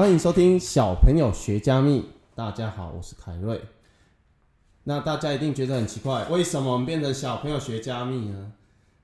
[0.00, 2.06] 欢迎收听小朋友学加密。
[2.34, 3.60] 大家好，我是凯瑞。
[4.84, 8.54] 那大家一定觉得很奇怪，为什么我们变成小朋友学加密呢？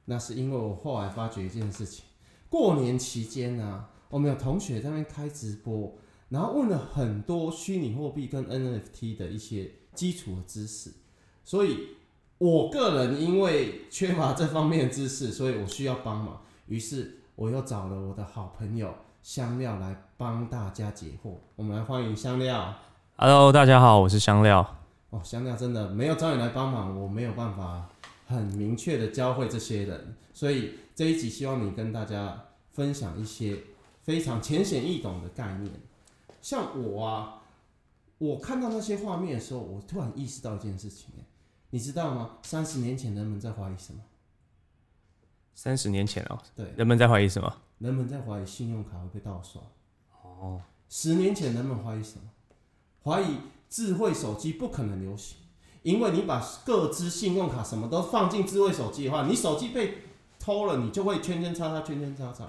[0.06, 2.06] 那是因为我后来发觉一件事情：
[2.48, 5.98] 过年期间呢、啊，我们有同学在那边开直播，
[6.30, 10.91] 然后问了很多虚拟货币跟 NFT 的一些基础的知识。
[11.45, 11.88] 所以，
[12.38, 16.41] 我个人因为缺乏这方面的知识，所以我需要帮忙。
[16.69, 18.95] 于是，我又找了我的好朋友
[19.27, 21.35] 香料来帮大家解惑。
[21.57, 22.73] 我们来欢迎香料。
[23.16, 24.65] Hello，大家好，我是香料。
[25.11, 27.89] 哦，香料真的没有找你来帮忙，我没有办法
[28.29, 30.15] 很明确的教会这些人。
[30.33, 32.41] 所以这一集希望你跟大家
[32.71, 33.59] 分享一些
[34.05, 35.73] 非常浅显易懂的概念。
[36.41, 37.43] 像我啊，
[38.19, 41.09] 我看到那些画面的时候，我突然意识到一件事情，
[41.71, 42.30] 你知道吗？
[42.43, 43.99] 三十年前人们在怀疑什么？
[45.57, 47.51] 三十年前哦，对，人们在怀疑什么？
[47.79, 49.62] 人们在怀疑信用卡会被盗刷。
[50.23, 52.24] 哦，十年前人们怀疑什么？
[53.02, 53.38] 怀疑
[53.71, 55.38] 智慧手机不可能流行，
[55.82, 60.02] 因为你把各资、信用卡什么都放进智慧手机的话，你手机被
[60.38, 62.46] 偷了，你就会圈圈叉叉、圈圈叉叉。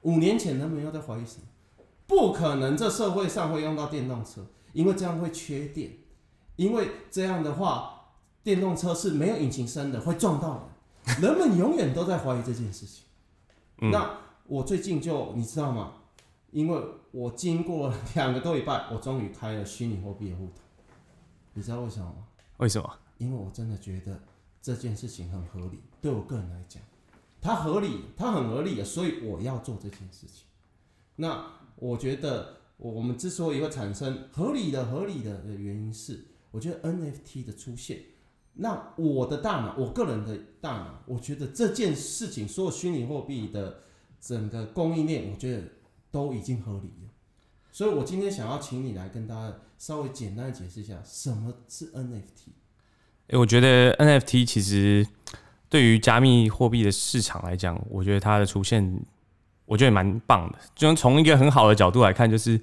[0.00, 1.46] 五年前人们又在怀疑什么？
[2.08, 5.92] 不可能，这社会上会用到电动车，因为这样会缺电，
[6.56, 8.08] 因为这样的话，
[8.42, 10.62] 电动车是没有引擎声的，会撞到人。
[11.20, 13.04] 人们永远都在怀疑这件事情。
[13.78, 15.94] 嗯、那我最近就你知道吗？
[16.50, 20.62] 因为我经过两个多礼拜，我终于开了虚拟货币的户头。
[21.54, 22.26] 你知道为什么吗？
[22.58, 22.98] 为什么？
[23.18, 24.20] 因为我真的觉得
[24.60, 26.82] 这件事情很合理，对我个人来讲，
[27.40, 30.44] 它合理，它很合理，所以我要做这件事情。
[31.16, 31.44] 那
[31.76, 37.98] 我觉得我们之所以会产生合理的、合理的的原因是，我觉得 NFT 的出现。
[38.54, 43.78] 那我的大脑，我个人的大脑，我觉得这件事情，所有虚拟货币的
[44.20, 45.62] 整个供应链，我觉得
[46.10, 47.10] 都已经合理了。
[47.70, 52.50] 所以我今天想要请你来跟大家稍微简单的解释一下，什么是 NFT？
[53.28, 55.06] 欸，我觉得 NFT 其实
[55.70, 59.02] 对于加密货币的市场来讲，我觉得它的出现，
[59.64, 60.58] 我觉得蛮棒的。
[60.74, 62.60] 就从一个很好的角度来看，就是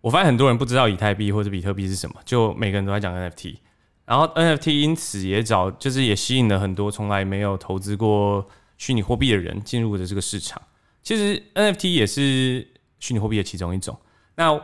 [0.00, 3.58] 我发现很多人不知道以太币或者比特币是什么，就每个人都在讲 NFT。
[4.04, 8.46] 然后 NFT 因此也找，就是也吸引了很多从来没有投资过
[8.76, 10.60] 虚拟货币的人进入的这个市场。
[11.02, 12.66] 其实 NFT 也是
[12.98, 13.96] 虚拟货币的其中一种。
[14.34, 14.60] 那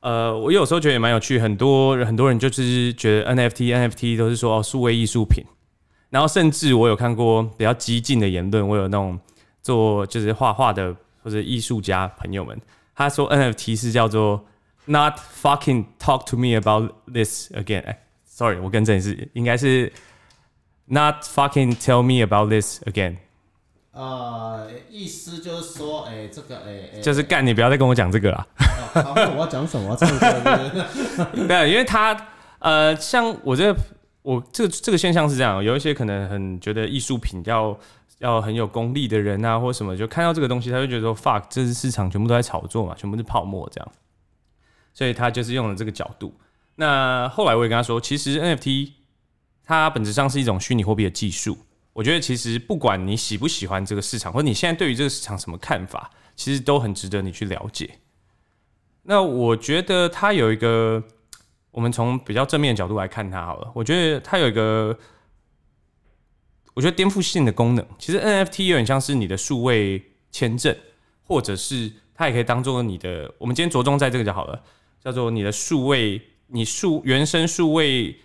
[0.00, 5.42] 呃，我有时候觉得也蛮有趣，很多很多人就是觉得 NFT NFT 都是说，数位艺术品。
[6.10, 9.18] 然后甚至我有看过比较激进的言论，我有那种
[9.62, 12.60] 做就是画画的或者艺术家朋友们，
[12.94, 14.44] 他说 NFT 是叫做
[14.84, 17.96] Not fucking talk to me about this again。
[18.34, 19.92] Sorry，我更正是应该是
[20.86, 23.18] Not fucking tell me about this again。
[23.92, 28.44] 呃，意思就是说，哎、欸，这个，哎、欸，就是干，你不要再跟我讲这个了。
[28.56, 29.94] 好，我要讲什么？
[29.94, 30.26] 唱歌。
[31.46, 32.26] 对，因为他，
[32.58, 33.80] 呃，像我这个，
[34.22, 37.78] 我这个这个现象是这样，有一些可能很觉得艺术品要
[38.18, 43.92] 要很有功力的人啊，或什么，就看到这个东西，他就觉得说，fuck，这是市场全部都在炒作嘛，全部是泡沫这样，
[44.92, 46.34] 所以他就是用了这个角度。
[46.76, 48.92] 那后来我也跟他说，其实 NFT
[49.62, 51.56] 它本质上是一种虚拟货币的技术。
[51.92, 57.98] 我觉得其实不管你喜不喜欢这个市场，或者你现在对于这个市场什么看法，其实都很值得你去了解。
[59.04, 61.00] 那我觉得它有一个，
[61.70, 63.70] 我们从比较正面的角度来看它好了。
[63.76, 64.98] 我觉得它有一个，
[66.74, 67.86] 我觉得颠覆性的功能。
[67.96, 70.02] 其实 NFT 有点像是你的数位
[70.32, 70.76] 签证，
[71.22, 73.32] 或者是它也可以当做你的。
[73.38, 74.60] 我们今天着重在这个就好了，
[75.00, 76.20] 叫做你的数位。
[76.48, 78.16] 你数原生数位，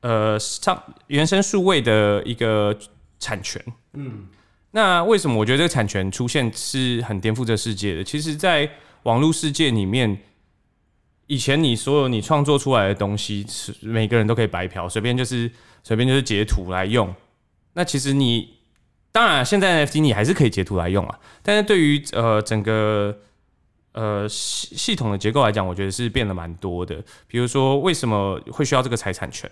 [0.00, 2.76] 呃，上原生数位的一个
[3.18, 3.62] 产权，
[3.94, 4.28] 嗯，
[4.70, 8.04] 那为什么我觉得这个产权出现是很颠覆这世界的？
[8.04, 8.70] 其实，在
[9.02, 10.20] 网络世界里面，
[11.26, 15.50] 以前你所有你创作出来的东西，是每个人都可以白嫖，随便就是
[15.82, 17.14] 随便就是截图来用。
[17.74, 18.56] 那其实你
[19.10, 23.18] 当然现在 NFT 你还是可以截图来用啊，但是对于呃整个
[23.92, 27.02] 呃，系系统的结构来讲，我觉得是变得蛮多的。
[27.26, 29.50] 比如说，为什么会需要这个财产权？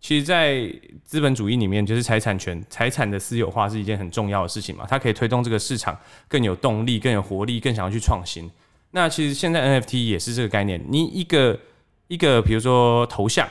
[0.00, 4.86] 其实，在资本主义里面，就是财产权、财产的私有化是一件很重要的事情嘛。
[4.88, 5.98] 它可以推动这个市场
[6.28, 8.48] 更有动力、更有活力、更想要去创新。
[8.92, 10.80] 那其实现在 NFT 也是这个概念。
[10.88, 11.58] 你一个
[12.06, 13.48] 一个，比如说头像，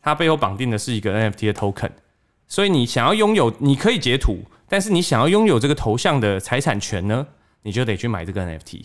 [0.00, 1.90] 它背后绑定的是一个 NFT 的 token，
[2.46, 7.26] 所以你想要拥有，你可以截图，但是你想要拥有这个头像的财产权呢，
[7.62, 8.84] 你就得去买这个 NFT。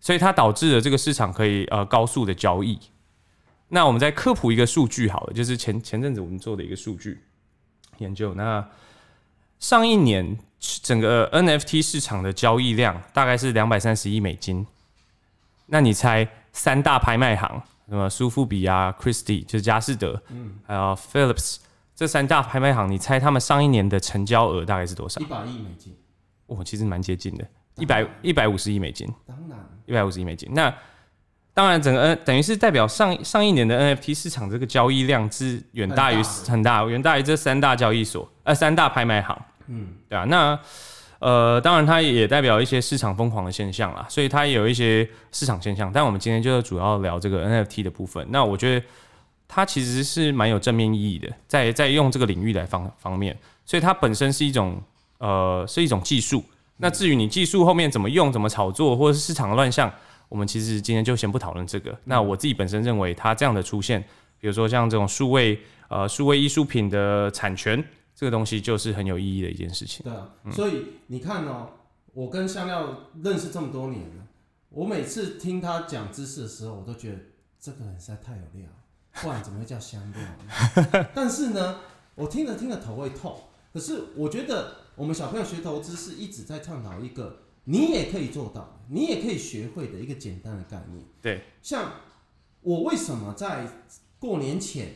[0.00, 2.78] 所以它导致了这个市场可以呃高速的交易。
[3.68, 7.22] 那我们再科普一个数据好了，就是前前阵子我们做的一个数据
[7.98, 8.32] 研究。
[8.34, 8.66] 那
[9.58, 10.38] 上一年
[10.82, 14.66] 整个 NFT 市场的交易量大概是两百三十亿美金。
[15.66, 21.56] 那你猜三大拍卖行，什么苏富比啊、Christie 就是佳士得，嗯，还有 Phillips
[21.94, 25.20] 这三大拍卖行，你猜他们上一年的成交额大概是多少？
[25.20, 25.94] 一百亿美金。
[26.46, 27.46] 哦，其实蛮接近的，
[27.78, 29.06] 一百一百五十亿美金。
[29.26, 30.48] 当然，一百五十亿美金。
[30.52, 30.72] 那
[31.54, 39.36] 当然，整个 N 等于是代表上上一年的 NFT 市场这个交易量是远大于很大，远大于这三大交易所，呃，三大拍卖行。
[39.66, 40.24] 嗯，对啊。
[40.24, 40.58] 那
[41.18, 45.92] 呃，当然它也代表一些市场疯狂的现象啦，所以它也有一些市场现象。
[45.92, 48.24] 但我们今天就主要聊这个 NFT 的部分。
[48.30, 48.86] 那我觉得
[49.48, 54.80] 它其实是蛮有正面意义的，在在用这个领域来方方面，所以它本身是一种。
[55.20, 56.44] 呃，是一种技术。
[56.78, 59.92] 那至于你技术后面怎么用、怎么炒作，或者是市场的乱象，
[60.28, 61.96] 我们其实今天就先不讨论这个。
[62.04, 64.00] 那我自己本身认为，它这样的出现，
[64.38, 67.84] 比如说像这种数位呃数位艺术品的产权，
[68.14, 70.04] 这个东西就是很有意义的一件事情。
[70.04, 71.68] 对啊，所以你看哦，
[72.14, 74.24] 我跟香料认识这么多年了，
[74.68, 77.18] 我每次听他讲知识的时候，我都觉得
[77.60, 78.68] 这个人实在太有料，
[79.14, 81.04] 不然怎么会叫香料？
[81.12, 81.80] 但是呢，
[82.14, 83.36] 我听着听着头会痛。
[83.78, 84.88] 可是我觉得。
[84.98, 91.04] 我们小朋友学投资是一直在倡导一个你也可以做到，你也可以学会的一个简单的概念。
[91.22, 91.92] 对，像
[92.62, 93.68] 我为什么在
[94.18, 94.88] 过年前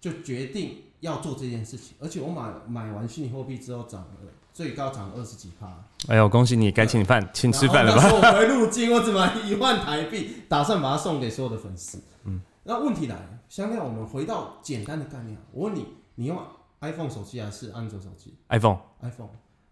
[0.00, 4.08] 就决定要做这件事情，而且我买买完虚拟货币之后涨了
[4.54, 5.84] 最高涨了二十几趴。
[6.06, 8.02] 哎呦，恭喜你，该请饭，请吃饭了吧？
[8.14, 12.00] 我回入金，我只买一万台币，打算把它送给所有的粉丝。
[12.22, 15.84] 嗯，那问题来了，香料，我们回到简单的概念，我问你，
[16.14, 16.38] 你用
[16.80, 19.30] iPhone 手机还是安卓手机？iPhone，iPhone。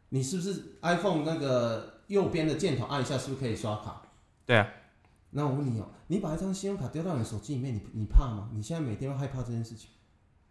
[0.08, 4.02] 你是不是 iPhone 那个右边的箭头按一下，是不是可以刷卡？
[4.44, 4.66] 对啊。
[5.30, 8.48] 那我问你哦、喔，你把一张信用卡丢到你手机里面，你你怕吗？
[8.54, 9.90] 你现在每天会害怕这件事情？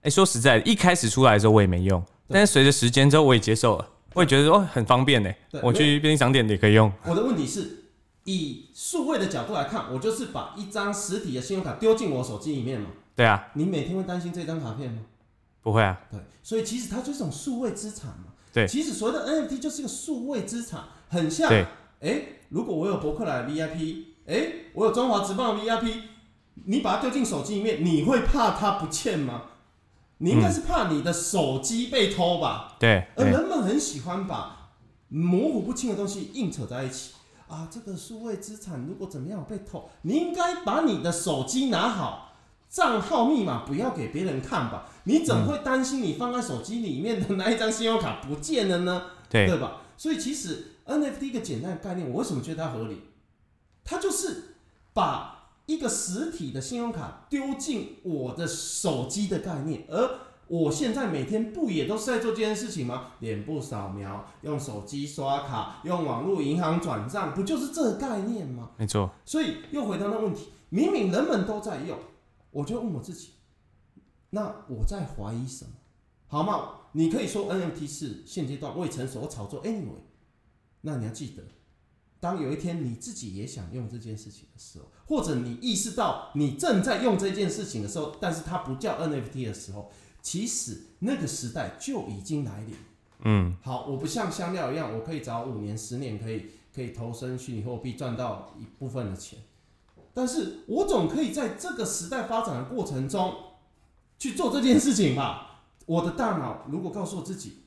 [0.02, 5.34] 哎、欸，说实在的，一开始出来的时候我也没用，但是随着时间之后我也接受了，我也觉得说很方便呢。
[5.64, 6.92] 我去便利商店也可以用。
[7.06, 7.86] 我的问题是，
[8.26, 12.90] 以数位的角度来看，我就是把一张实体的信用卡丢进我手机里面嘛。
[13.16, 13.48] 对啊。
[13.56, 15.02] 你每天会担心这张卡片吗？
[15.66, 16.00] 不会啊。
[16.12, 18.26] 对，所以其实它就是一种数位资产嘛。
[18.54, 21.50] 对，其实所谓的 NFT 就是一个数位资产，很像。
[21.52, 21.68] 哎、
[22.02, 26.04] 欸，如果我有博客来的 VIP，哎、欸，我有中华职棒的 VIP，
[26.66, 29.46] 你把它丢进手机里面，你会怕它不欠吗？
[30.20, 32.76] 你应该是怕你的手机被偷吧？
[32.80, 33.26] 对、嗯。
[33.26, 34.70] 而人们很喜欢把
[35.08, 37.14] 模糊不清的东西硬扯在一起
[37.48, 42.25] 啊，这个数位资产如果怎么样被偷，你应该把你的手机拿好。
[42.76, 44.86] 账号密码不要给别人看吧？
[45.06, 49.04] 你怎么会担心你放在手机里面的那一张信用卡不见了呢？
[49.32, 49.78] 对，对吧？
[49.96, 53.02] 所以其实 NFT 一个简单的概念，我为什么觉得它合理？
[53.86, 54.56] 它就是
[54.92, 60.10] 把一个实体的信用卡丢进我的手机的概念，而
[60.48, 63.12] 我现在每天不也都是在做这件事情吗？
[63.22, 68.72] 脸部扫描，用手机刷卡，用网络银行转账，不就是这个概念吗？
[68.76, 69.10] 没错。
[69.24, 71.98] 所以又回到那问题，明明人们都在用。
[72.56, 73.32] 我就问我自己，
[74.30, 75.72] 那我在怀疑什么？
[76.28, 76.88] 好吗？
[76.94, 80.00] 你可以说 NFT 是现阶段未成熟炒作，anyway，
[80.80, 81.44] 那你要记得，
[82.22, 89.92] 当有一天你自己也想用这件事情的时候，或者你意识到你正在用这件事情的时候，但是它不叫 NFT 的时候，
[90.22, 92.74] 其实那个时代就已经来临。
[93.26, 99.40] 嗯，好，我不像香料一样，我可以早五年、十年可以可以投身虚拟货币赚到一部分的钱。
[100.16, 103.36] 但是我总可以在这个时代发展的过程中
[104.18, 105.66] 去做这件事情吧？
[105.86, 107.58] 我的大脑如果告诉我自己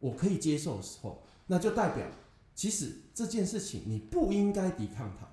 [0.00, 2.06] 我可以接受的时候，那就代表
[2.54, 5.26] 其实这件事情你不应该抵抗它，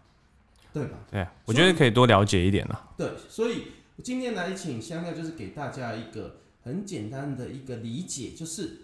[0.72, 1.00] 对吧？
[1.12, 2.92] 对，我觉得可以多了解一点了。
[2.98, 8.84] 对，所以今天来请香料就是给大家一个很简单的一个理解，就是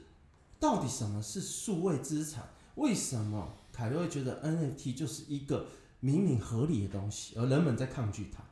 [0.59, 2.49] 到底什么是数位资产？
[2.75, 5.67] 为什么凯瑞会觉得 NFT 就是一个？
[5.99, 8.43] 明明合理的东西，而人们在抗拒它。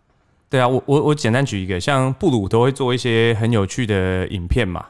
[0.49, 4.85] 对啊，我我我简单举一个，像布鲁都会做一些很有趣的影片嘛。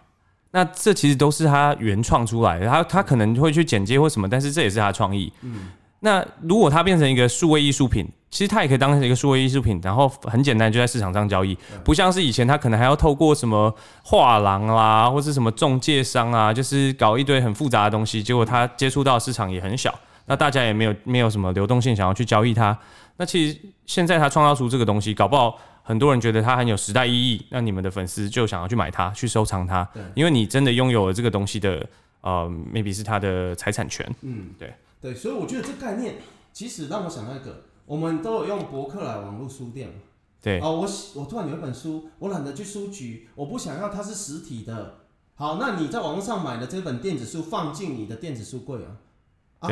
[0.52, 5.32] 那这其实都是他原创出来的，他他可能会去剪接或什么，但是这也是他创意。
[5.42, 5.70] 嗯。
[6.00, 13.74] 那如果它变成一个数位艺术品，其实它也可以当成一个数位艺术品，然后很简单就在市场上交易，不像是以前他可能还要透过什么
[14.04, 19.92] 画廊啦，或是什么中介商啊，就是搞一堆很复杂的东西，结果他接触到市场也很小。
[20.28, 22.78] 那大家也没有没有什么流动性想要去交易它。
[23.18, 29.84] 那其实现在他创造出这个东西，搞不好很多人觉得它很有时代意义，那你们的粉丝就想要去买它，去收藏它。
[29.94, 31.84] 对，因为你真的拥有了这个东西的，
[32.22, 34.06] 呃，maybe 是它的财产权。
[34.22, 36.16] 嗯，对对，所以我觉得这概念
[36.52, 39.94] 其实让我想到一个，我们都有用博客来网络书店嘛。
[40.42, 40.60] 对。
[40.60, 44.96] 哦，我我突然有一本书，我懒得去书局，我不想要它是实体的。
[45.36, 48.98] 好，那你在网络上买的这本电子书放进你的电子书柜啊。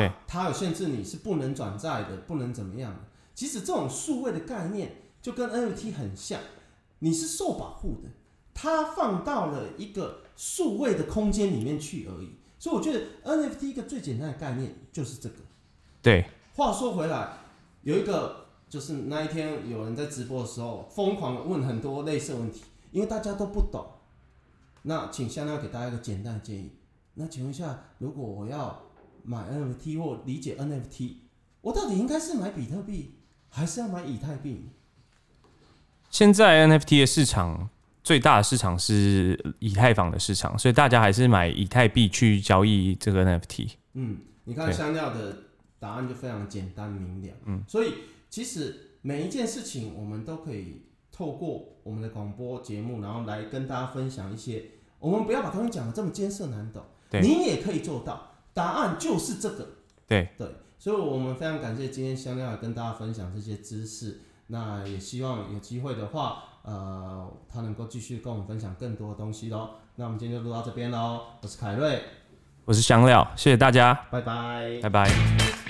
[0.04, 3.00] 啊，它有限制，你是不能转债的，不能怎么样的。
[3.34, 6.40] 其实这种数位的概念就跟 NFT 很像，
[7.00, 8.08] 你是受保护的，
[8.54, 12.36] 它放到了一个数位的空间里面去而已。
[12.58, 15.36] 所以我觉得 NFT 一个最简单的概念就是这个。
[16.00, 16.24] 对。
[16.54, 17.36] 话说回来，
[17.82, 23.86] 有一个就是那一天有人在直播的时候疯狂问很多类似问题，因为大家都不懂。
[24.82, 26.72] 那请香料给大家一个简单的建议。
[27.12, 28.85] 那请问一下，如果我要
[29.26, 31.16] 买 NFT 或理解 NFT，
[31.60, 33.16] 我到底应该是买比特币，
[33.48, 34.68] 还是要买以太币？
[36.08, 37.68] 现在 NFT 的市场
[38.04, 43.72] 最大的市场是以太坊的市场，所以大家还是买以太币去交易这个 NFT。
[43.94, 45.36] 嗯，你看香料的
[45.80, 47.34] 答案就非常简单明了。
[47.46, 47.94] 嗯，所以
[48.30, 54.64] 其实每一件事情我们都可以透过我们的广播节目，然后来跟大家分享一些。
[54.98, 56.82] 我们不要把东西讲的这么艰涩难懂，
[57.20, 58.35] 你也可以做到。
[58.56, 59.68] 答案就是这个。
[60.08, 60.48] 对对，
[60.78, 64.22] 所以我们非常感谢今天香料来跟大家分享这些知识。
[64.46, 69.70] 那也希望有机会的话，呃，他能够继续跟我们分享更多的东西喽。
[69.96, 71.20] 那我们今天就录到这边喽。
[71.42, 72.02] 我是凯瑞，
[72.64, 75.65] 我是香料，谢谢大家，拜拜，拜拜。